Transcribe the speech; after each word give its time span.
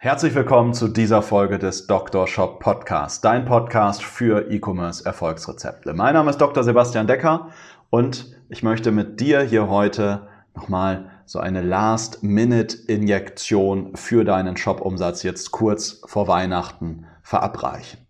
Herzlich 0.00 0.36
willkommen 0.36 0.74
zu 0.74 0.86
dieser 0.86 1.22
Folge 1.22 1.58
des 1.58 1.88
Dr. 1.88 2.28
Shop 2.28 2.60
Podcast, 2.60 3.24
dein 3.24 3.46
Podcast 3.46 4.04
für 4.04 4.48
E-Commerce 4.48 5.04
Erfolgsrezepte. 5.04 5.92
Mein 5.92 6.14
Name 6.14 6.30
ist 6.30 6.40
Dr. 6.40 6.62
Sebastian 6.62 7.08
Decker 7.08 7.48
und 7.90 8.38
ich 8.48 8.62
möchte 8.62 8.92
mit 8.92 9.18
dir 9.18 9.40
hier 9.40 9.68
heute 9.68 10.28
nochmal 10.54 11.10
so 11.26 11.40
eine 11.40 11.62
Last-Minute-Injektion 11.62 13.96
für 13.96 14.24
deinen 14.24 14.56
Shop-Umsatz 14.56 15.24
jetzt 15.24 15.50
kurz 15.50 16.00
vor 16.06 16.28
Weihnachten 16.28 17.06
verabreichen. 17.24 18.06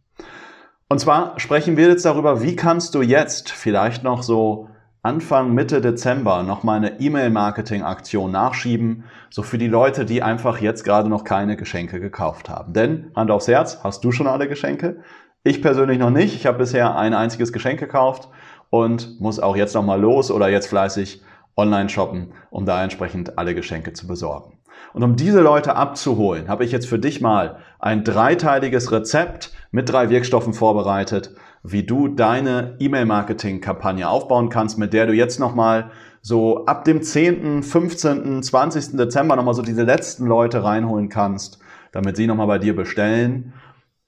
Und 0.91 0.99
zwar 0.99 1.41
sprechen 1.41 1.79
wir 1.79 1.89
jetzt 1.89 2.05
darüber, 2.05 2.43
wie 2.43 2.55
kannst 2.55 2.95
du 2.95 3.01
jetzt 3.01 3.51
vielleicht 3.51 4.05
noch 4.05 4.23
so 4.23 4.69
Anfang, 5.03 5.55
Mitte 5.55 5.81
Dezember 5.81 6.43
nochmal 6.43 6.79
eine 6.79 7.01
E-Mail-Marketing-Aktion 7.01 8.33
nachschieben, 8.33 9.05
so 9.31 9.43
für 9.43 9.57
die 9.57 9.69
Leute, 9.69 10.05
die 10.05 10.25
einfach 10.25 10.61
jetzt 10.61 10.83
gerade 10.83 11.09
noch 11.09 11.23
keine 11.23 11.57
Geschenke 11.57 12.01
gekauft 12.01 12.49
haben. 12.49 12.73
Denn, 12.73 13.13
Hand 13.15 13.31
aufs 13.31 13.47
Herz, 13.47 13.79
hast 13.85 14.03
du 14.05 14.11
schon 14.11 14.27
alle 14.27 14.49
Geschenke? 14.49 15.01
Ich 15.45 15.63
persönlich 15.63 15.99
noch 15.99 16.11
nicht. 16.11 16.35
Ich 16.35 16.47
habe 16.47 16.59
bisher 16.59 16.97
ein 16.97 17.15
einziges 17.15 17.53
Geschenk 17.53 17.79
gekauft 17.79 18.29
und 18.71 19.21
muss 19.21 19.39
auch 19.39 19.57
jetzt 19.57 19.75
nochmal 19.75 20.01
los 20.01 20.33
oder 20.33 20.49
jetzt 20.49 20.67
fleißig 20.67 21.23
online 21.57 21.89
shoppen, 21.89 22.33
um 22.51 22.67
da 22.67 22.83
entsprechend 22.83 23.39
alle 23.39 23.55
Geschenke 23.55 23.93
zu 23.93 24.09
besorgen. 24.09 24.59
Und 24.95 25.05
um 25.05 25.17
diese 25.17 25.41
Leute 25.41 25.77
abzuholen, 25.77 26.49
habe 26.49 26.65
ich 26.65 26.73
jetzt 26.73 26.89
für 26.89 26.99
dich 26.99 27.21
mal 27.21 27.59
ein 27.79 28.05
dreiteiliges 28.05 28.91
Rezept 28.91 29.53
mit 29.71 29.89
drei 29.89 30.11
Wirkstoffen 30.11 30.55
vorbereitet, 30.55 31.35
wie 31.63 31.85
du 31.85 32.09
deine 32.09 32.77
E-Mail-Marketing-Kampagne 32.79 34.09
aufbauen 34.09 34.49
kannst, 34.49 34.79
mit 34.79 34.93
der 34.93 35.07
du 35.07 35.13
jetzt 35.13 35.41
nochmal 35.41 35.91
so 36.23 36.65
ab 36.67 36.85
dem 36.85 37.03
10., 37.03 37.63
15., 37.63 38.43
20. 38.43 38.97
Dezember 38.97 39.37
nochmal 39.37 39.55
so 39.55 39.63
diese 39.63 39.85
letzten 39.85 40.27
Leute 40.27 40.65
reinholen 40.65 41.09
kannst, 41.09 41.59
damit 41.93 42.17
sie 42.17 42.27
nochmal 42.27 42.47
bei 42.47 42.59
dir 42.59 42.75
bestellen. 42.75 43.53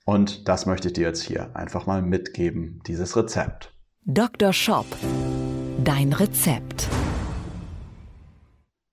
Und 0.05 0.48
das 0.48 0.67
möchte 0.67 0.89
ich 0.89 0.95
dir 0.95 1.06
jetzt 1.06 1.23
hier 1.23 1.51
einfach 1.55 1.87
mal 1.87 2.03
mitgeben, 2.03 2.83
dieses 2.87 3.17
Rezept. 3.17 3.73
Dr. 4.05 4.53
Shop. 4.53 4.87
Dein 5.84 6.12
Rezept. 6.12 6.89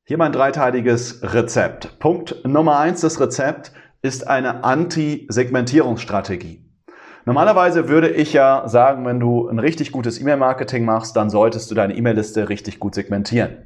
Hier 0.05 0.17
mein 0.17 0.31
dreiteiliges 0.31 1.19
Rezept. 1.21 1.99
Punkt 1.99 2.45
Nummer 2.45 2.79
eins 2.79 3.01
des 3.01 3.19
Rezepts 3.19 3.73
ist 4.01 4.27
eine 4.27 4.63
Anti-Segmentierungsstrategie. 4.63 6.66
Normalerweise 7.27 7.89
würde 7.89 8.07
ich 8.07 8.31
ja 8.31 8.69
sagen, 8.69 9.05
wenn 9.05 9.19
du 9.19 9.49
ein 9.49 9.59
richtig 9.59 9.91
gutes 9.91 10.17
E-Mail-Marketing 10.21 10.85
machst, 10.85 11.17
dann 11.17 11.29
solltest 11.29 11.69
du 11.69 11.75
deine 11.75 11.93
E-Mail-Liste 11.93 12.47
richtig 12.47 12.79
gut 12.79 12.95
segmentieren. 12.95 13.65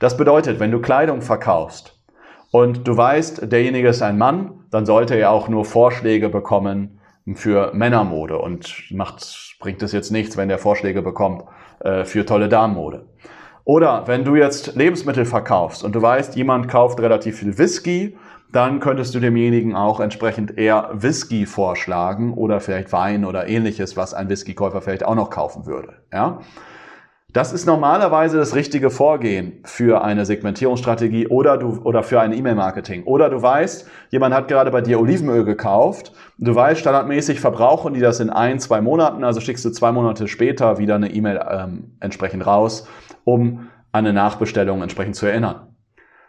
Das 0.00 0.16
bedeutet, 0.16 0.58
wenn 0.58 0.72
du 0.72 0.80
Kleidung 0.80 1.22
verkaufst 1.22 2.02
und 2.50 2.88
du 2.88 2.96
weißt, 2.96 3.52
derjenige 3.52 3.86
ist 3.86 4.02
ein 4.02 4.18
Mann, 4.18 4.64
dann 4.72 4.86
sollte 4.86 5.14
er 5.14 5.30
auch 5.30 5.48
nur 5.48 5.64
Vorschläge 5.64 6.28
bekommen 6.28 6.98
für 7.36 7.72
Männermode 7.74 8.38
und 8.38 8.74
macht, 8.90 9.54
bringt 9.60 9.84
es 9.84 9.92
jetzt 9.92 10.10
nichts, 10.10 10.36
wenn 10.36 10.48
der 10.48 10.58
Vorschläge 10.58 11.00
bekommt 11.00 11.44
äh, 11.84 12.04
für 12.04 12.26
tolle 12.26 12.48
Damenmode. 12.48 13.04
Oder 13.62 14.08
wenn 14.08 14.24
du 14.24 14.34
jetzt 14.34 14.74
Lebensmittel 14.74 15.26
verkaufst 15.26 15.84
und 15.84 15.94
du 15.94 16.02
weißt, 16.02 16.34
jemand 16.34 16.66
kauft 16.66 16.98
relativ 16.98 17.38
viel 17.38 17.56
Whisky, 17.56 18.16
dann 18.52 18.80
könntest 18.80 19.14
du 19.14 19.20
demjenigen 19.20 19.74
auch 19.74 20.00
entsprechend 20.00 20.56
eher 20.56 20.90
Whisky 20.92 21.46
vorschlagen 21.46 22.34
oder 22.34 22.60
vielleicht 22.60 22.92
Wein 22.92 23.24
oder 23.24 23.48
ähnliches, 23.48 23.96
was 23.96 24.14
ein 24.14 24.28
Whiskykäufer 24.28 24.80
vielleicht 24.80 25.04
auch 25.04 25.14
noch 25.14 25.30
kaufen 25.30 25.66
würde. 25.66 25.94
Ja? 26.12 26.40
Das 27.32 27.52
ist 27.52 27.66
normalerweise 27.66 28.38
das 28.38 28.54
richtige 28.54 28.88
Vorgehen 28.88 29.60
für 29.64 30.02
eine 30.02 30.24
Segmentierungsstrategie 30.24 31.26
oder 31.26 31.58
du 31.58 31.82
oder 31.82 32.02
für 32.02 32.20
ein 32.20 32.32
E-Mail-Marketing. 32.32 33.04
Oder 33.04 33.28
du 33.28 33.42
weißt, 33.42 33.86
jemand 34.08 34.34
hat 34.34 34.48
gerade 34.48 34.70
bei 34.70 34.80
dir 34.80 34.98
Olivenöl 34.98 35.44
gekauft. 35.44 36.12
Du 36.38 36.54
weißt, 36.54 36.80
standardmäßig 36.80 37.40
verbrauchen 37.40 37.92
die 37.92 38.00
das 38.00 38.20
in 38.20 38.30
ein, 38.30 38.58
zwei 38.58 38.80
Monaten, 38.80 39.22
also 39.22 39.40
schickst 39.40 39.66
du 39.66 39.70
zwei 39.70 39.92
Monate 39.92 40.28
später 40.28 40.78
wieder 40.78 40.94
eine 40.94 41.10
E-Mail 41.10 41.44
ähm, 41.50 41.96
entsprechend 42.00 42.46
raus 42.46 42.86
um 43.26 43.68
an 43.92 44.06
eine 44.06 44.12
Nachbestellung 44.12 44.82
entsprechend 44.82 45.16
zu 45.16 45.26
erinnern. 45.26 45.74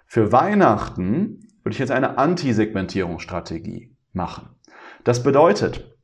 Für 0.05 0.31
Weihnachten 0.31 1.46
würde 1.67 1.73
ich 1.73 1.79
jetzt 1.79 1.91
eine 1.91 2.17
Anti-Segmentierungsstrategie 2.17 3.93
machen. 4.13 4.55
Das 5.03 5.21
bedeutet, 5.21 5.97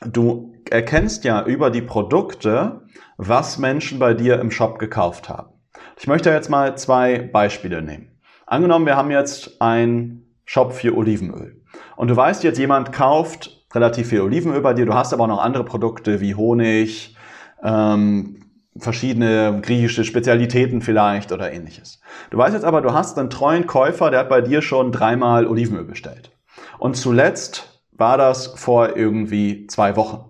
du 0.00 0.56
erkennst 0.68 1.22
ja 1.22 1.44
über 1.44 1.70
die 1.70 1.82
Produkte, 1.82 2.82
was 3.16 3.58
Menschen 3.58 4.00
bei 4.00 4.12
dir 4.12 4.40
im 4.40 4.50
Shop 4.50 4.80
gekauft 4.80 5.28
haben. 5.28 5.52
Ich 6.00 6.08
möchte 6.08 6.30
jetzt 6.30 6.50
mal 6.50 6.76
zwei 6.76 7.20
Beispiele 7.20 7.80
nehmen. 7.80 8.18
Angenommen, 8.44 8.86
wir 8.86 8.96
haben 8.96 9.12
jetzt 9.12 9.62
einen 9.62 10.34
Shop 10.44 10.72
für 10.72 10.96
Olivenöl. 10.96 11.62
Und 11.94 12.08
du 12.08 12.16
weißt 12.16 12.42
jetzt, 12.42 12.58
jemand 12.58 12.92
kauft 12.92 13.64
relativ 13.72 14.08
viel 14.08 14.22
Olivenöl 14.22 14.62
bei 14.62 14.74
dir, 14.74 14.84
du 14.84 14.94
hast 14.94 15.12
aber 15.12 15.24
auch 15.24 15.28
noch 15.28 15.44
andere 15.44 15.64
Produkte 15.64 16.20
wie 16.20 16.34
Honig, 16.34 17.16
ähm, 17.62 18.47
verschiedene 18.80 19.60
griechische 19.62 20.04
Spezialitäten 20.04 20.80
vielleicht 20.80 21.32
oder 21.32 21.52
ähnliches. 21.52 22.00
Du 22.30 22.38
weißt 22.38 22.54
jetzt 22.54 22.64
aber, 22.64 22.80
du 22.80 22.92
hast 22.92 23.18
einen 23.18 23.30
treuen 23.30 23.66
Käufer, 23.66 24.10
der 24.10 24.20
hat 24.20 24.28
bei 24.28 24.40
dir 24.40 24.62
schon 24.62 24.92
dreimal 24.92 25.46
Olivenöl 25.46 25.84
bestellt. 25.84 26.30
Und 26.78 26.96
zuletzt 26.96 27.82
war 27.92 28.16
das 28.16 28.48
vor 28.56 28.96
irgendwie 28.96 29.66
zwei 29.66 29.96
Wochen. 29.96 30.24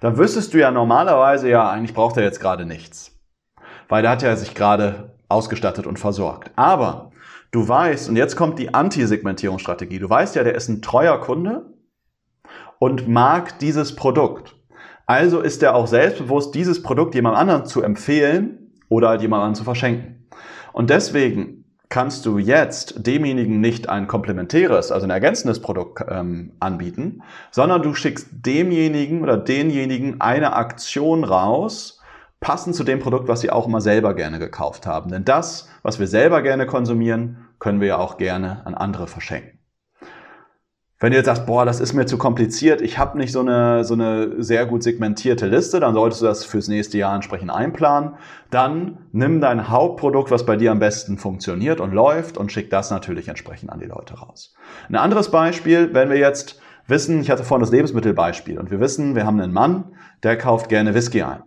Dann 0.00 0.18
wüsstest 0.18 0.52
du 0.52 0.58
ja 0.58 0.70
normalerweise, 0.70 1.48
ja, 1.48 1.70
eigentlich 1.70 1.94
braucht 1.94 2.16
er 2.16 2.24
jetzt 2.24 2.40
gerade 2.40 2.66
nichts. 2.66 3.12
Weil 3.88 4.02
da 4.02 4.10
hat 4.10 4.22
er 4.22 4.36
sich 4.36 4.54
gerade 4.54 5.14
ausgestattet 5.28 5.86
und 5.86 5.98
versorgt. 5.98 6.50
Aber 6.56 7.12
du 7.52 7.66
weißt, 7.66 8.08
und 8.08 8.16
jetzt 8.16 8.36
kommt 8.36 8.58
die 8.58 8.74
Anti-Segmentierungsstrategie, 8.74 9.98
du 9.98 10.10
weißt 10.10 10.34
ja, 10.34 10.44
der 10.44 10.54
ist 10.54 10.68
ein 10.68 10.82
treuer 10.82 11.20
Kunde 11.20 11.72
und 12.78 13.08
mag 13.08 13.58
dieses 13.60 13.96
Produkt. 13.96 14.56
Also 15.06 15.40
ist 15.40 15.62
er 15.62 15.74
auch 15.74 15.86
selbstbewusst, 15.86 16.54
dieses 16.54 16.82
Produkt 16.82 17.14
jemand 17.14 17.36
anderen 17.36 17.66
zu 17.66 17.82
empfehlen 17.82 18.72
oder 18.88 19.08
halt 19.10 19.22
jemand 19.22 19.42
anderen 19.42 19.54
zu 19.54 19.64
verschenken. 19.64 20.26
Und 20.72 20.90
deswegen 20.90 21.64
kannst 21.88 22.26
du 22.26 22.38
jetzt 22.38 23.06
demjenigen 23.06 23.60
nicht 23.60 23.88
ein 23.88 24.08
komplementäres, 24.08 24.90
also 24.90 25.06
ein 25.06 25.10
ergänzendes 25.10 25.60
Produkt 25.60 26.04
ähm, 26.08 26.52
anbieten, 26.58 27.22
sondern 27.50 27.82
du 27.82 27.94
schickst 27.94 28.28
demjenigen 28.32 29.22
oder 29.22 29.36
denjenigen 29.36 30.20
eine 30.20 30.54
Aktion 30.54 31.22
raus, 31.22 32.00
passend 32.40 32.74
zu 32.74 32.84
dem 32.84 32.98
Produkt, 32.98 33.28
was 33.28 33.42
sie 33.42 33.50
auch 33.50 33.68
immer 33.68 33.80
selber 33.80 34.14
gerne 34.14 34.38
gekauft 34.38 34.86
haben. 34.86 35.10
Denn 35.10 35.24
das, 35.24 35.68
was 35.82 35.98
wir 35.98 36.06
selber 36.06 36.42
gerne 36.42 36.66
konsumieren, 36.66 37.46
können 37.58 37.80
wir 37.80 37.88
ja 37.88 37.98
auch 37.98 38.16
gerne 38.16 38.66
an 38.66 38.74
andere 38.74 39.06
verschenken. 39.06 39.58
Wenn 41.00 41.10
du 41.10 41.16
jetzt 41.16 41.26
sagst, 41.26 41.46
boah, 41.46 41.64
das 41.64 41.80
ist 41.80 41.92
mir 41.92 42.06
zu 42.06 42.18
kompliziert, 42.18 42.80
ich 42.80 42.98
habe 42.98 43.18
nicht 43.18 43.32
so 43.32 43.40
eine, 43.40 43.84
so 43.84 43.94
eine 43.94 44.42
sehr 44.42 44.64
gut 44.64 44.84
segmentierte 44.84 45.46
Liste, 45.46 45.80
dann 45.80 45.92
solltest 45.92 46.22
du 46.22 46.26
das 46.26 46.44
fürs 46.44 46.68
nächste 46.68 46.98
Jahr 46.98 47.14
entsprechend 47.14 47.50
einplanen. 47.50 48.14
Dann 48.50 48.98
nimm 49.10 49.40
dein 49.40 49.68
Hauptprodukt, 49.68 50.30
was 50.30 50.46
bei 50.46 50.56
dir 50.56 50.70
am 50.70 50.78
besten 50.78 51.18
funktioniert 51.18 51.80
und 51.80 51.92
läuft 51.92 52.38
und 52.38 52.52
schick 52.52 52.70
das 52.70 52.90
natürlich 52.90 53.26
entsprechend 53.26 53.70
an 53.70 53.80
die 53.80 53.86
Leute 53.86 54.14
raus. 54.14 54.54
Ein 54.88 54.94
anderes 54.94 55.32
Beispiel, 55.32 55.92
wenn 55.92 56.10
wir 56.10 56.18
jetzt 56.18 56.60
wissen, 56.86 57.20
ich 57.20 57.30
hatte 57.30 57.42
vorhin 57.42 57.64
das 57.64 57.72
Lebensmittelbeispiel 57.72 58.58
und 58.58 58.70
wir 58.70 58.78
wissen, 58.78 59.16
wir 59.16 59.26
haben 59.26 59.40
einen 59.40 59.52
Mann, 59.52 59.96
der 60.22 60.38
kauft 60.38 60.68
gerne 60.68 60.94
Whisky 60.94 61.22
ein. 61.22 61.42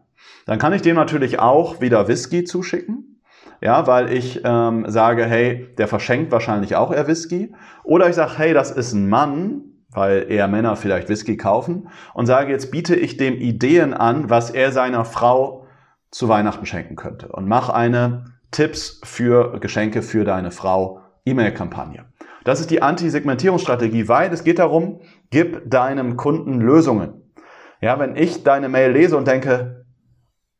Dann 0.46 0.60
kann 0.60 0.74
ich 0.74 0.82
dem 0.82 0.96
natürlich 0.96 1.40
auch 1.40 1.80
wieder 1.80 2.10
Whisky 2.10 2.44
zuschicken 2.44 3.17
ja, 3.62 3.88
weil 3.88 4.12
ich 4.12 4.42
ähm, 4.44 4.86
sage, 4.88 5.26
hey, 5.26 5.74
der 5.78 5.88
verschenkt 5.88 6.32
wahrscheinlich 6.32 6.76
auch 6.76 6.92
eher 6.92 7.08
Whisky. 7.08 7.54
Oder 7.84 8.10
ich 8.10 8.16
sage, 8.16 8.38
hey, 8.38 8.54
das 8.54 8.72
ist 8.72 8.94
ein 8.94 9.10
Mann, 9.10 9.62
weil 9.90 10.30
eher 10.30 10.48
Männer 10.48 10.76
vielleicht 10.76 11.10
Whisky 11.10 11.38
kaufen 11.38 11.90
und 12.14 12.26
sage, 12.26 12.52
jetzt 12.52 12.72
biete 12.72 12.96
ich 12.96 13.18
dem 13.18 13.36
Ideen 13.36 13.94
an, 13.94 14.30
was 14.30 14.52
er 14.52 14.72
seiner 14.72 15.06
Frau 15.06 15.66
zu 16.12 16.30
Weihnachten 16.30 16.66
schenken 16.66 16.96
könnte 16.96 17.30
und 17.30 17.48
mach 17.48 17.70
eine 17.70 18.26
Tipps 18.52 19.02
für 19.04 19.60
Geschenke 19.60 20.02
für 20.02 20.24
deine 20.24 20.52
Frau 20.52 21.02
E-Mail-Kampagne. 21.26 22.06
Das 22.44 22.62
ist 22.62 22.72
die 22.72 22.82
Anti-Segmentierungsstrategie, 22.82 24.08
weil 24.08 24.32
es 24.32 24.46
geht 24.46 24.60
darum, 24.60 25.02
gib 25.32 25.70
deinem 25.70 26.16
Kunden 26.16 26.62
Lösungen. 26.62 27.34
Ja, 27.82 28.00
wenn 28.00 28.16
ich 28.16 28.44
deine 28.44 28.70
Mail 28.70 28.92
lese 28.92 29.18
und 29.18 29.28
denke, 29.28 29.77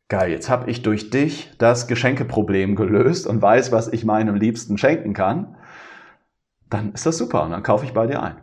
geil, 0.10 0.32
jetzt 0.32 0.50
habe 0.50 0.70
ich 0.70 0.82
durch 0.82 1.10
dich 1.10 1.52
das 1.58 1.88
Geschenkeproblem 1.88 2.76
gelöst 2.76 3.28
und 3.28 3.42
weiß, 3.42 3.72
was 3.72 3.88
ich 3.88 4.06
meinem 4.06 4.36
Liebsten 4.36 4.78
schenken 4.78 5.14
kann, 5.14 5.56
dann 6.70 6.94
ist 6.94 7.06
das 7.06 7.18
super 7.18 7.44
und 7.44 7.52
dann 7.52 7.64
kaufe 7.64 7.86
ich 7.86 7.94
bei 7.94 8.08
dir 8.08 8.22
ein. 8.22 8.38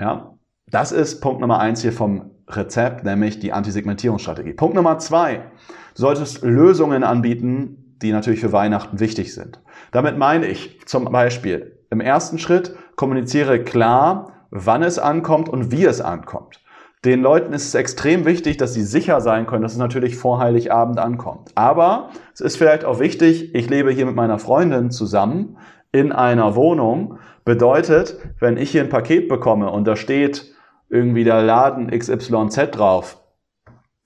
Ja, 0.00 0.34
das 0.68 0.92
ist 0.92 1.20
Punkt 1.20 1.40
Nummer 1.40 1.58
eins 1.58 1.82
hier 1.82 1.92
vom 1.92 2.30
Rezept, 2.48 3.04
nämlich 3.04 3.38
die 3.38 3.52
Antisegmentierungsstrategie. 3.52 4.52
Punkt 4.52 4.74
Nummer 4.74 4.98
zwei. 4.98 5.50
Du 5.94 6.02
solltest 6.02 6.42
Lösungen 6.42 7.04
anbieten, 7.04 7.96
die 8.02 8.12
natürlich 8.12 8.40
für 8.40 8.52
Weihnachten 8.52 8.98
wichtig 8.98 9.34
sind. 9.34 9.60
Damit 9.92 10.16
meine 10.16 10.46
ich 10.46 10.86
zum 10.86 11.04
Beispiel 11.04 11.78
im 11.90 12.00
ersten 12.00 12.38
Schritt 12.38 12.74
kommuniziere 12.96 13.62
klar, 13.62 14.46
wann 14.50 14.82
es 14.82 14.98
ankommt 14.98 15.48
und 15.48 15.70
wie 15.70 15.84
es 15.84 16.00
ankommt. 16.00 16.60
Den 17.04 17.22
Leuten 17.22 17.54
ist 17.54 17.66
es 17.66 17.74
extrem 17.74 18.26
wichtig, 18.26 18.58
dass 18.58 18.74
sie 18.74 18.82
sicher 18.82 19.22
sein 19.22 19.46
können, 19.46 19.62
dass 19.62 19.72
es 19.72 19.78
natürlich 19.78 20.16
vor 20.16 20.38
Heiligabend 20.38 20.98
ankommt. 20.98 21.50
Aber 21.54 22.10
es 22.34 22.42
ist 22.42 22.58
vielleicht 22.58 22.84
auch 22.84 23.00
wichtig, 23.00 23.54
ich 23.54 23.70
lebe 23.70 23.90
hier 23.90 24.04
mit 24.04 24.16
meiner 24.16 24.38
Freundin 24.38 24.90
zusammen 24.90 25.56
in 25.92 26.12
einer 26.12 26.54
Wohnung. 26.56 27.18
Bedeutet, 27.46 28.18
wenn 28.38 28.58
ich 28.58 28.70
hier 28.70 28.82
ein 28.82 28.90
Paket 28.90 29.28
bekomme 29.28 29.70
und 29.70 29.86
da 29.86 29.96
steht 29.96 30.52
irgendwie 30.90 31.24
der 31.24 31.40
Laden 31.40 31.90
XYZ 31.90 32.70
drauf, 32.72 33.16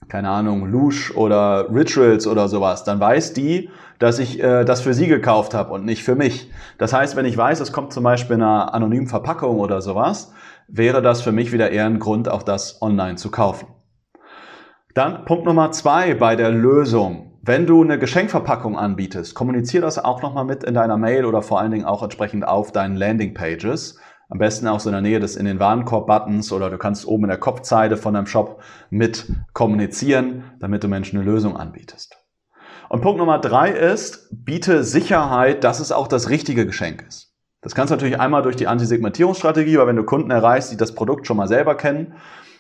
keine 0.09 0.29
Ahnung, 0.29 0.67
Lush 0.67 1.17
oder 1.17 1.69
Rituals 1.75 2.29
oder 2.29 2.47
sowas, 2.47 2.85
dann 2.85 3.01
weiß 3.01 3.33
die, 3.33 3.71
dass 3.99 4.21
ich 4.21 4.41
äh, 4.41 4.65
das 4.65 4.83
für 4.83 4.95
sie 4.95 5.09
gekauft 5.09 5.55
habe 5.55 5.73
und 5.73 5.85
nicht 5.85 6.05
für 6.05 6.15
mich. 6.15 6.51
Das 6.79 6.93
heißt, 6.93 7.17
wenn 7.17 7.27
ich 7.27 7.37
weiß, 7.37 7.59
es 7.59 7.73
kommt 7.73 7.93
zum 7.93 8.05
Beispiel 8.05 8.37
in 8.37 8.43
einer 8.43 8.73
anonymen 8.73 9.09
Verpackung 9.09 9.59
oder 9.59 9.81
sowas, 9.81 10.33
wäre 10.69 11.03
das 11.03 11.23
für 11.23 11.33
mich 11.33 11.53
wieder 11.53 11.71
eher 11.71 11.87
ein 11.87 11.99
Grund, 11.99 12.29
auch 12.29 12.43
das 12.43 12.81
online 12.83 13.17
zu 13.17 13.31
kaufen. 13.31 13.69
Dann 14.95 15.25
Punkt 15.25 15.45
Nummer 15.45 15.73
zwei 15.73 16.15
bei 16.15 16.37
der 16.37 16.51
Lösung. 16.51 17.39
Wenn 17.43 17.67
du 17.67 17.83
eine 17.83 17.99
Geschenkverpackung 17.99 18.79
anbietest, 18.79 19.35
kommuniziere 19.35 19.83
das 19.83 19.99
auch 19.99 20.23
nochmal 20.23 20.45
mit 20.45 20.65
in 20.65 20.75
deiner 20.75 20.97
Mail 20.97 21.25
oder 21.25 21.43
vor 21.43 21.61
allen 21.61 21.73
Dingen 21.73 21.85
auch 21.85 22.03
entsprechend 22.03 22.47
auf 22.47 22.73
deinen 22.73 22.97
Landingpages. 22.97 23.99
Am 24.31 24.39
besten 24.39 24.67
auch 24.67 24.81
so 24.81 24.89
in 24.89 24.95
der 24.95 25.03
Nähe 25.03 25.21
des 25.21 25.37
in 25.37 25.45
den 25.45 25.61
Warenkorb-Buttons 25.61 26.53
oder 26.53 26.71
du 26.71 26.79
kannst 26.79 27.07
oben 27.07 27.25
in 27.25 27.29
der 27.29 27.39
Kopfzeile 27.39 27.97
von 27.97 28.15
deinem 28.15 28.27
Shop 28.27 28.63
mit 28.89 29.31
kommunizieren, 29.53 30.53
damit 30.61 30.83
du 30.83 30.89
Menschen 30.89 31.19
eine 31.19 31.31
Lösung 31.31 31.57
anbietest. 31.57 32.17
Und 32.89 33.01
Punkt 33.01 33.19
Nummer 33.19 33.39
drei 33.39 33.71
ist, 33.71 34.29
biete 34.31 34.85
Sicherheit, 34.85 35.65
dass 35.65 35.81
es 35.81 35.93
auch 35.93 36.07
das 36.09 36.31
richtige 36.31 36.67
Geschenk 36.67 37.05
ist. 37.07 37.24
Das 37.65 37.75
kannst 37.75 37.91
du 37.91 37.97
natürlich 37.97 38.21
einmal 38.21 38.43
durch 38.43 38.57
die 38.57 38.67
Antisegmentierungsstrategie, 38.67 39.79
weil 39.79 39.87
wenn 39.87 39.97
du 39.97 40.05
Kunden 40.05 40.31
erreichst, 40.31 40.71
die 40.71 40.77
das 40.77 40.95
Produkt 40.95 41.27
schon 41.27 41.39
mal 41.39 41.49
selber 41.49 41.75
kennen, 41.77 42.13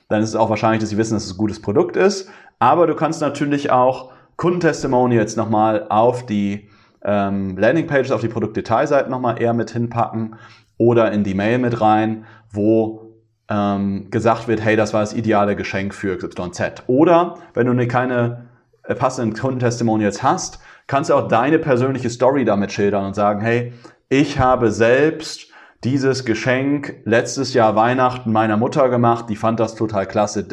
dann 0.08 0.22
ist 0.22 0.30
es 0.30 0.36
auch 0.36 0.48
wahrscheinlich, 0.48 0.80
dass 0.80 0.88
sie 0.88 0.96
wissen, 0.96 1.14
dass 1.14 1.26
es 1.26 1.34
ein 1.34 1.36
gutes 1.36 1.60
Produkt 1.60 1.96
ist. 1.96 2.30
Aber 2.58 2.86
du 2.86 2.94
kannst 2.94 3.20
natürlich 3.20 3.70
auch 3.70 4.12
Kundentestimonials 4.36 5.36
nochmal 5.36 5.86
auf 5.90 6.24
die 6.24 6.70
ähm, 7.04 7.58
Landingpages, 7.58 8.12
auf 8.12 8.22
die 8.22 8.28
Produktdetailseiten 8.28 9.10
nochmal 9.10 9.40
eher 9.40 9.52
mit 9.52 9.70
hinpacken 9.70 10.36
oder 10.78 11.12
in 11.12 11.22
die 11.22 11.34
Mail 11.34 11.58
mit 11.58 11.82
rein, 11.82 12.24
wo 12.50 13.12
ähm, 13.50 14.10
gesagt 14.10 14.48
wird, 14.48 14.64
hey, 14.64 14.74
das 14.74 14.94
war 14.94 15.00
das 15.00 15.12
ideale 15.12 15.54
Geschenk 15.54 15.94
für 15.94 16.16
XYZ. 16.16 16.84
Oder 16.86 17.34
wenn 17.52 17.66
du 17.66 17.86
keine 17.86 18.46
äh, 18.84 18.94
passenden 18.94 19.38
Kundentestimonials 19.38 20.22
hast, 20.22 20.60
kannst 20.86 21.10
du 21.10 21.14
auch 21.14 21.28
deine 21.28 21.58
persönliche 21.58 22.08
Story 22.08 22.44
damit 22.44 22.72
schildern 22.72 23.04
und 23.04 23.14
sagen, 23.14 23.42
hey, 23.42 23.74
ich 24.08 24.38
habe 24.38 24.70
selbst 24.70 25.50
dieses 25.84 26.24
Geschenk 26.24 27.02
letztes 27.04 27.52
Jahr 27.52 27.76
Weihnachten 27.76 28.32
meiner 28.32 28.56
Mutter 28.56 28.88
gemacht, 28.88 29.26
die 29.28 29.36
fand 29.36 29.60
das 29.60 29.74
total 29.74 30.06
klasse. 30.06 30.46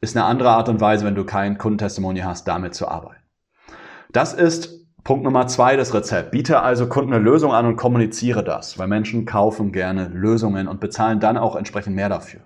Ist 0.00 0.16
eine 0.16 0.24
andere 0.24 0.50
Art 0.50 0.68
und 0.68 0.80
Weise, 0.80 1.04
wenn 1.04 1.14
du 1.14 1.24
kein 1.24 1.58
Kundentestimony 1.58 2.20
hast, 2.20 2.46
damit 2.46 2.74
zu 2.74 2.88
arbeiten. 2.88 3.22
Das 4.12 4.32
ist 4.32 4.82
Punkt 5.04 5.24
Nummer 5.24 5.48
zwei 5.48 5.74
des 5.74 5.94
Rezept. 5.94 6.30
Biete 6.30 6.60
also 6.60 6.88
Kunden 6.88 7.12
eine 7.12 7.22
Lösung 7.22 7.52
an 7.52 7.66
und 7.66 7.76
kommuniziere 7.76 8.44
das, 8.44 8.78
weil 8.78 8.86
Menschen 8.86 9.26
kaufen 9.26 9.72
gerne 9.72 10.06
Lösungen 10.08 10.68
und 10.68 10.80
bezahlen 10.80 11.18
dann 11.18 11.36
auch 11.36 11.56
entsprechend 11.56 11.96
mehr 11.96 12.08
dafür. 12.08 12.40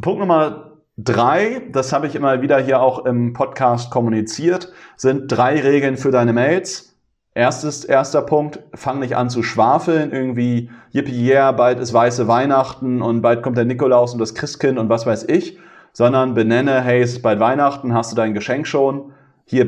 Punkt 0.00 0.20
Nummer 0.20 0.78
drei, 0.96 1.62
das 1.70 1.92
habe 1.92 2.06
ich 2.06 2.14
immer 2.14 2.40
wieder 2.40 2.58
hier 2.58 2.80
auch 2.80 3.04
im 3.04 3.34
Podcast 3.34 3.90
kommuniziert, 3.90 4.72
sind 4.96 5.28
drei 5.28 5.60
Regeln 5.60 5.98
für 5.98 6.10
deine 6.10 6.32
Mails. 6.32 6.91
Erstes, 7.34 7.84
erster 7.84 8.20
Punkt, 8.20 8.60
fang 8.74 8.98
nicht 8.98 9.16
an 9.16 9.30
zu 9.30 9.42
schwafeln, 9.42 10.12
irgendwie, 10.12 10.70
yippie 10.90 11.30
yeah, 11.30 11.50
bald 11.52 11.78
ist 11.78 11.94
weiße 11.94 12.28
Weihnachten 12.28 13.00
und 13.00 13.22
bald 13.22 13.42
kommt 13.42 13.56
der 13.56 13.64
Nikolaus 13.64 14.12
und 14.12 14.18
das 14.18 14.34
Christkind 14.34 14.78
und 14.78 14.90
was 14.90 15.06
weiß 15.06 15.24
ich, 15.24 15.58
sondern 15.94 16.34
benenne, 16.34 16.82
hey, 16.82 17.00
es 17.00 17.12
ist 17.12 17.22
bald 17.22 17.40
Weihnachten, 17.40 17.94
hast 17.94 18.12
du 18.12 18.16
dein 18.16 18.34
Geschenk 18.34 18.66
schon? 18.66 19.12
Hier, 19.46 19.66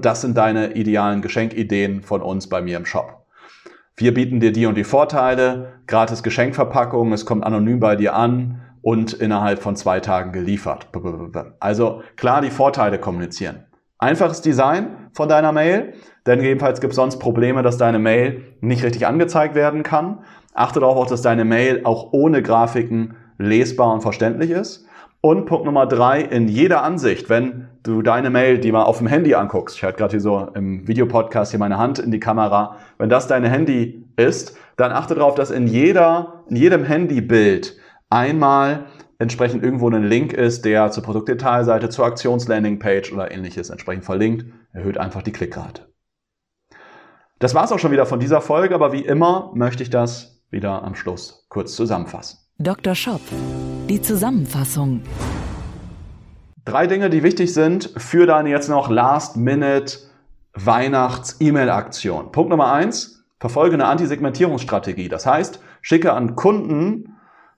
das 0.00 0.22
sind 0.22 0.36
deine 0.36 0.72
idealen 0.72 1.22
Geschenkideen 1.22 2.02
von 2.02 2.20
uns 2.20 2.48
bei 2.48 2.60
mir 2.60 2.76
im 2.76 2.84
Shop. 2.84 3.26
Wir 3.96 4.12
bieten 4.12 4.40
dir 4.40 4.52
die 4.52 4.66
und 4.66 4.74
die 4.74 4.84
Vorteile, 4.84 5.74
gratis 5.86 6.24
Geschenkverpackung, 6.24 7.12
es 7.12 7.26
kommt 7.26 7.44
anonym 7.44 7.78
bei 7.78 7.94
dir 7.94 8.14
an 8.16 8.60
und 8.80 9.12
innerhalb 9.12 9.60
von 9.60 9.76
zwei 9.76 10.00
Tagen 10.00 10.32
geliefert. 10.32 10.88
Also 11.60 12.02
klar 12.16 12.40
die 12.40 12.50
Vorteile 12.50 12.98
kommunizieren. 12.98 13.66
Einfaches 14.02 14.40
Design 14.40 14.96
von 15.12 15.28
deiner 15.28 15.52
Mail, 15.52 15.92
denn 16.26 16.40
gegebenenfalls 16.40 16.80
gibt 16.80 16.90
es 16.90 16.96
sonst 16.96 17.20
Probleme, 17.20 17.62
dass 17.62 17.76
deine 17.76 18.00
Mail 18.00 18.42
nicht 18.60 18.82
richtig 18.82 19.06
angezeigt 19.06 19.54
werden 19.54 19.84
kann. 19.84 20.24
Achte 20.54 20.80
darauf 20.80 20.96
auch, 20.96 21.06
dass 21.06 21.22
deine 21.22 21.44
Mail 21.44 21.82
auch 21.84 22.12
ohne 22.12 22.42
Grafiken 22.42 23.14
lesbar 23.38 23.94
und 23.94 24.00
verständlich 24.00 24.50
ist. 24.50 24.88
Und 25.20 25.46
Punkt 25.46 25.66
Nummer 25.66 25.86
drei, 25.86 26.20
in 26.20 26.48
jeder 26.48 26.82
Ansicht, 26.82 27.30
wenn 27.30 27.68
du 27.84 28.02
deine 28.02 28.28
Mail, 28.28 28.58
die 28.58 28.72
mal 28.72 28.82
auf 28.82 28.98
dem 28.98 29.06
Handy 29.06 29.36
anguckst, 29.36 29.76
ich 29.76 29.84
halte 29.84 29.98
gerade 29.98 30.10
hier 30.10 30.20
so 30.20 30.48
im 30.52 30.88
Videopodcast 30.88 31.52
hier 31.52 31.60
meine 31.60 31.78
Hand 31.78 32.00
in 32.00 32.10
die 32.10 32.18
Kamera, 32.18 32.78
wenn 32.98 33.08
das 33.08 33.28
dein 33.28 33.44
Handy 33.44 34.04
ist, 34.16 34.58
dann 34.76 34.90
achte 34.90 35.14
darauf, 35.14 35.36
dass 35.36 35.52
in 35.52 35.68
jeder, 35.68 36.42
in 36.48 36.56
jedem 36.56 36.82
Handybild 36.82 37.76
einmal 38.10 38.86
entsprechend 39.22 39.62
irgendwo 39.62 39.88
ein 39.88 40.02
Link 40.02 40.32
ist, 40.32 40.64
der 40.64 40.90
zur 40.90 41.02
Produktdetailseite, 41.02 41.88
zur 41.88 42.04
Aktionslandingpage 42.04 43.12
oder 43.12 43.30
ähnliches 43.30 43.70
entsprechend 43.70 44.04
verlinkt, 44.04 44.44
erhöht 44.72 44.98
einfach 44.98 45.22
die 45.22 45.32
Klickrate. 45.32 45.92
Das 47.38 47.54
war's 47.54 47.72
auch 47.72 47.78
schon 47.78 47.92
wieder 47.92 48.06
von 48.06 48.20
dieser 48.20 48.40
Folge, 48.40 48.74
aber 48.74 48.92
wie 48.92 49.04
immer 49.04 49.52
möchte 49.54 49.82
ich 49.82 49.90
das 49.90 50.42
wieder 50.50 50.84
am 50.84 50.94
Schluss 50.94 51.46
kurz 51.48 51.74
zusammenfassen. 51.74 52.38
Dr. 52.58 52.94
Shop. 52.94 53.20
Die 53.88 54.02
Zusammenfassung. 54.02 55.02
Drei 56.64 56.86
Dinge, 56.86 57.10
die 57.10 57.22
wichtig 57.22 57.52
sind 57.54 57.92
für 57.96 58.26
deine 58.26 58.50
jetzt 58.50 58.68
noch 58.68 58.88
Last-Minute 58.88 59.98
Weihnachts-E-Mail-Aktion. 60.54 62.30
Punkt 62.30 62.50
Nummer 62.50 62.72
eins, 62.72 63.24
verfolge 63.40 63.74
eine 63.74 63.86
Antisegmentierungsstrategie. 63.86 65.08
Das 65.08 65.26
heißt, 65.26 65.60
schicke 65.80 66.12
an 66.12 66.36
Kunden, 66.36 67.16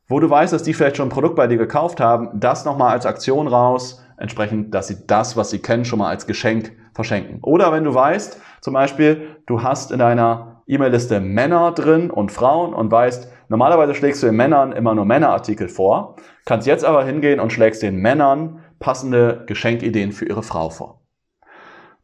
wo 0.08 0.20
du 0.20 0.28
weißt, 0.28 0.52
dass 0.52 0.62
die 0.62 0.74
vielleicht 0.74 0.96
schon 0.96 1.08
ein 1.08 1.12
Produkt 1.12 1.36
bei 1.36 1.46
dir 1.46 1.58
gekauft 1.58 2.00
haben, 2.00 2.28
das 2.34 2.64
nochmal 2.64 2.92
als 2.92 3.06
Aktion 3.06 3.48
raus, 3.48 4.04
entsprechend, 4.16 4.74
dass 4.74 4.88
sie 4.88 5.06
das, 5.06 5.36
was 5.36 5.50
sie 5.50 5.60
kennen, 5.60 5.84
schon 5.84 5.98
mal 5.98 6.08
als 6.08 6.26
Geschenk 6.26 6.72
verschenken. 6.92 7.38
Oder 7.42 7.72
wenn 7.72 7.84
du 7.84 7.94
weißt, 7.94 8.40
zum 8.60 8.74
Beispiel, 8.74 9.36
du 9.46 9.62
hast 9.62 9.90
in 9.90 9.98
deiner 9.98 10.62
E-Mail-Liste 10.66 11.20
Männer 11.20 11.72
drin 11.72 12.10
und 12.10 12.32
Frauen 12.32 12.72
und 12.74 12.90
weißt, 12.90 13.28
Normalerweise 13.48 13.94
schlägst 13.94 14.22
du 14.22 14.26
den 14.26 14.36
Männern 14.36 14.72
immer 14.72 14.94
nur 14.94 15.04
Männerartikel 15.04 15.68
vor, 15.68 16.16
kannst 16.44 16.66
jetzt 16.66 16.84
aber 16.84 17.04
hingehen 17.04 17.40
und 17.40 17.52
schlägst 17.52 17.82
den 17.82 17.96
Männern 17.96 18.60
passende 18.80 19.44
Geschenkideen 19.46 20.12
für 20.12 20.26
ihre 20.26 20.42
Frau 20.42 20.70
vor. 20.70 21.02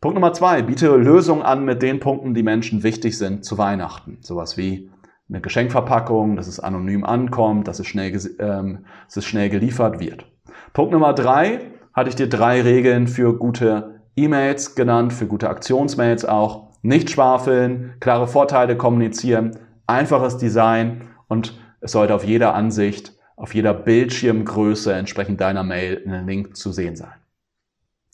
Punkt 0.01 0.15
Nummer 0.15 0.33
zwei, 0.33 0.63
biete 0.63 0.95
Lösungen 0.97 1.43
an 1.43 1.65
mit 1.65 1.83
den 1.83 2.01
Punkten, 2.01 2.35
die 2.35 2.43
Menschen 2.43 2.83
wichtig 2.83 3.19
sind 3.19 3.45
zu 3.45 3.59
Weihnachten. 3.59 4.19
Sowas 4.21 4.57
wie 4.57 4.91
eine 5.31 5.41
Geschenkverpackung, 5.41 6.37
dass 6.37 6.49
es 6.49 6.61
anonym 6.61 7.05
ankommt, 7.05 7.69
dass 7.69 7.79
es 7.79 7.87
schnell, 7.87 8.19
ähm, 8.39 8.85
dass 9.07 9.17
es 9.17 9.25
schnell 9.25 9.49
geliefert 9.49 10.01
wird. 10.01 10.27
Punkt 10.73 10.93
Nummer 10.93 11.15
drei, 11.15 11.61
hatte 11.93 12.09
ich 12.09 12.17
dir 12.17 12.29
drei 12.29 12.61
Regeln 12.63 13.07
für 13.07 13.37
gute 13.39 14.01
E-Mails 14.17 14.75
genannt, 14.75 15.13
für 15.13 15.27
gute 15.27 15.49
Aktionsmails 15.49 16.25
auch. 16.25 16.71
Nicht 16.83 17.11
schwafeln, 17.11 17.95
klare 18.01 18.27
Vorteile 18.27 18.77
kommunizieren, 18.77 19.59
einfaches 19.87 20.39
Design 20.39 21.09
und 21.29 21.59
es 21.81 21.93
sollte 21.93 22.15
auf 22.15 22.25
jeder 22.25 22.55
Ansicht, 22.55 23.15
auf 23.37 23.55
jeder 23.55 23.75
Bildschirmgröße 23.75 24.93
entsprechend 24.93 25.41
deiner 25.41 25.63
Mail 25.63 26.03
ein 26.07 26.27
Link 26.27 26.57
zu 26.57 26.73
sehen 26.73 26.97
sein. 26.97 27.15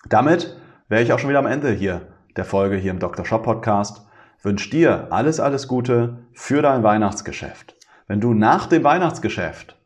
Damit 0.08 0.56
wäre 0.88 1.02
ich 1.02 1.12
auch 1.12 1.18
schon 1.18 1.30
wieder 1.30 1.40
am 1.40 1.46
Ende 1.46 1.70
hier 1.70 2.02
der 2.36 2.44
Folge 2.44 2.76
hier 2.76 2.90
im 2.90 2.98
Dr. 2.98 3.24
Shop 3.24 3.42
Podcast. 3.42 4.05
Wünsche 4.46 4.70
dir 4.70 5.08
alles, 5.10 5.40
alles 5.40 5.66
Gute 5.66 6.18
für 6.32 6.62
dein 6.62 6.84
Weihnachtsgeschäft. 6.84 7.74
Wenn 8.06 8.20
du 8.20 8.32
nach 8.32 8.68
dem 8.68 8.84
Weihnachtsgeschäft 8.84 9.76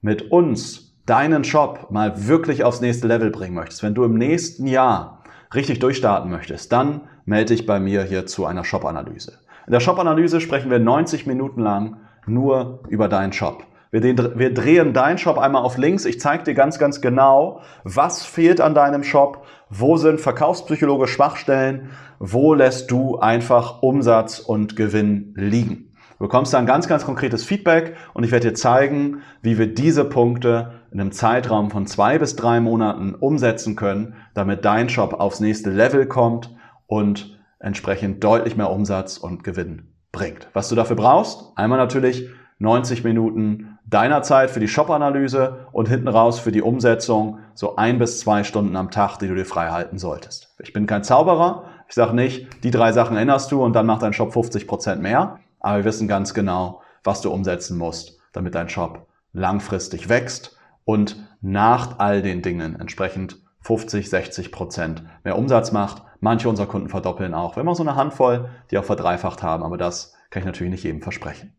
mit 0.00 0.32
uns 0.32 0.96
deinen 1.04 1.44
Shop 1.44 1.90
mal 1.90 2.26
wirklich 2.26 2.64
aufs 2.64 2.80
nächste 2.80 3.08
Level 3.08 3.30
bringen 3.30 3.54
möchtest, 3.54 3.82
wenn 3.82 3.94
du 3.94 4.04
im 4.04 4.14
nächsten 4.14 4.66
Jahr 4.66 5.22
richtig 5.54 5.80
durchstarten 5.80 6.30
möchtest, 6.30 6.72
dann 6.72 7.02
melde 7.26 7.54
dich 7.54 7.66
bei 7.66 7.78
mir 7.78 8.04
hier 8.04 8.24
zu 8.24 8.46
einer 8.46 8.64
Shop-Analyse. 8.64 9.38
In 9.66 9.72
der 9.72 9.80
Shop-Analyse 9.80 10.40
sprechen 10.40 10.70
wir 10.70 10.78
90 10.78 11.26
Minuten 11.26 11.60
lang 11.60 11.98
nur 12.26 12.84
über 12.88 13.08
deinen 13.08 13.34
Shop. 13.34 13.66
Wir, 13.90 14.38
wir 14.38 14.52
drehen 14.52 14.92
deinen 14.92 15.18
Shop 15.18 15.38
einmal 15.38 15.62
auf 15.62 15.78
links. 15.78 16.04
Ich 16.04 16.20
zeige 16.20 16.44
dir 16.44 16.54
ganz, 16.54 16.78
ganz 16.78 17.00
genau, 17.00 17.60
was 17.84 18.24
fehlt 18.24 18.60
an 18.60 18.74
deinem 18.74 19.04
Shop, 19.04 19.44
wo 19.70 19.96
sind 19.96 20.20
verkaufspsychologische 20.20 21.14
Schwachstellen, 21.14 21.90
wo 22.18 22.54
lässt 22.54 22.90
du 22.90 23.18
einfach 23.18 23.82
Umsatz 23.82 24.38
und 24.38 24.76
Gewinn 24.76 25.34
liegen. 25.36 25.92
Du 26.18 26.24
bekommst 26.24 26.54
dann 26.54 26.64
ganz, 26.64 26.88
ganz 26.88 27.04
konkretes 27.04 27.44
Feedback 27.44 27.94
und 28.14 28.24
ich 28.24 28.30
werde 28.30 28.48
dir 28.48 28.54
zeigen, 28.54 29.20
wie 29.42 29.58
wir 29.58 29.74
diese 29.74 30.04
Punkte 30.04 30.72
in 30.90 30.98
einem 30.98 31.12
Zeitraum 31.12 31.70
von 31.70 31.86
zwei 31.86 32.18
bis 32.18 32.36
drei 32.36 32.58
Monaten 32.60 33.14
umsetzen 33.14 33.76
können, 33.76 34.14
damit 34.32 34.64
dein 34.64 34.88
Shop 34.88 35.12
aufs 35.12 35.40
nächste 35.40 35.70
Level 35.70 36.06
kommt 36.06 36.56
und 36.86 37.38
entsprechend 37.58 38.24
deutlich 38.24 38.56
mehr 38.56 38.70
Umsatz 38.70 39.18
und 39.18 39.44
Gewinn 39.44 39.92
bringt. 40.10 40.48
Was 40.54 40.70
du 40.70 40.74
dafür 40.74 40.96
brauchst? 40.96 41.52
Einmal 41.54 41.78
natürlich 41.78 42.30
90 42.58 43.04
Minuten 43.04 43.75
deiner 43.86 44.22
Zeit 44.22 44.50
für 44.50 44.60
die 44.60 44.68
Shop-Analyse 44.68 45.66
und 45.72 45.88
hinten 45.88 46.08
raus 46.08 46.38
für 46.38 46.52
die 46.52 46.62
Umsetzung 46.62 47.38
so 47.54 47.76
ein 47.76 47.98
bis 47.98 48.20
zwei 48.20 48.44
Stunden 48.44 48.76
am 48.76 48.90
Tag, 48.90 49.18
die 49.18 49.28
du 49.28 49.34
dir 49.34 49.46
frei 49.46 49.70
halten 49.70 49.98
solltest. 49.98 50.54
Ich 50.58 50.72
bin 50.72 50.86
kein 50.86 51.04
Zauberer. 51.04 51.64
Ich 51.88 51.94
sage 51.94 52.14
nicht, 52.14 52.64
die 52.64 52.72
drei 52.72 52.92
Sachen 52.92 53.16
änderst 53.16 53.50
du 53.52 53.62
und 53.62 53.74
dann 53.74 53.86
macht 53.86 54.02
dein 54.02 54.12
Shop 54.12 54.32
50 54.32 54.66
Prozent 54.66 55.02
mehr. 55.02 55.38
Aber 55.60 55.78
wir 55.78 55.84
wissen 55.84 56.08
ganz 56.08 56.34
genau, 56.34 56.82
was 57.04 57.20
du 57.20 57.30
umsetzen 57.30 57.78
musst, 57.78 58.18
damit 58.32 58.54
dein 58.54 58.68
Shop 58.68 59.06
langfristig 59.32 60.08
wächst 60.08 60.56
und 60.84 61.16
nach 61.40 61.98
all 61.98 62.22
den 62.22 62.42
Dingen 62.42 62.78
entsprechend 62.80 63.38
50, 63.60 64.10
60 64.10 64.52
Prozent 64.52 65.04
mehr 65.22 65.38
Umsatz 65.38 65.70
macht. 65.72 66.02
Manche 66.20 66.48
unserer 66.48 66.66
Kunden 66.66 66.88
verdoppeln 66.88 67.34
auch. 67.34 67.54
Wir 67.54 67.60
haben 67.60 67.68
auch 67.68 67.76
so 67.76 67.82
eine 67.82 67.96
Handvoll, 67.96 68.48
die 68.70 68.78
auch 68.78 68.84
verdreifacht 68.84 69.42
haben, 69.42 69.62
aber 69.62 69.76
das 69.76 70.14
kann 70.30 70.40
ich 70.40 70.46
natürlich 70.46 70.70
nicht 70.70 70.84
jedem 70.84 71.02
versprechen. 71.02 71.52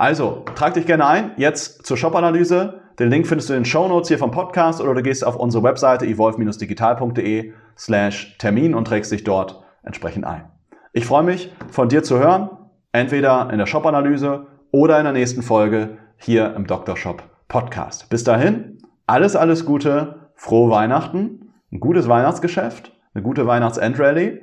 Also, 0.00 0.46
trag 0.54 0.72
dich 0.72 0.86
gerne 0.86 1.06
ein, 1.06 1.32
jetzt 1.36 1.84
zur 1.84 1.98
Shop-Analyse. 1.98 2.80
Den 2.98 3.10
Link 3.10 3.26
findest 3.26 3.50
du 3.50 3.52
in 3.52 3.58
den 3.58 3.64
Show 3.66 3.86
Notes 3.86 4.08
hier 4.08 4.16
vom 4.16 4.30
Podcast 4.30 4.80
oder 4.80 4.94
du 4.94 5.02
gehst 5.02 5.26
auf 5.26 5.36
unsere 5.36 5.62
Webseite 5.62 6.06
evolve-digital.de 6.06 7.52
slash 7.76 8.38
Termin 8.38 8.74
und 8.74 8.86
trägst 8.86 9.12
dich 9.12 9.24
dort 9.24 9.62
entsprechend 9.82 10.24
ein. 10.24 10.50
Ich 10.94 11.04
freue 11.04 11.22
mich, 11.22 11.52
von 11.70 11.90
dir 11.90 12.02
zu 12.02 12.18
hören, 12.18 12.48
entweder 12.92 13.50
in 13.52 13.58
der 13.58 13.66
Shop-Analyse 13.66 14.46
oder 14.70 14.96
in 14.96 15.04
der 15.04 15.12
nächsten 15.12 15.42
Folge 15.42 15.98
hier 16.16 16.54
im 16.54 16.66
Dr. 16.66 16.96
Shop 16.96 17.22
Podcast. 17.48 18.08
Bis 18.08 18.24
dahin, 18.24 18.78
alles, 19.06 19.36
alles 19.36 19.66
Gute, 19.66 20.30
frohe 20.34 20.70
Weihnachten, 20.70 21.52
ein 21.72 21.78
gutes 21.78 22.08
Weihnachtsgeschäft, 22.08 22.98
eine 23.12 23.22
gute 23.22 23.46
Weihnachts-Endrallye, 23.46 24.40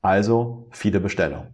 also 0.00 0.68
viele 0.70 0.98
Bestellungen. 0.98 1.48